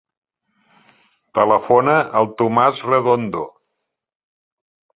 Telefona 1.39 1.99
al 2.21 2.31
Thomas 2.41 2.81
Redondo. 2.89 3.47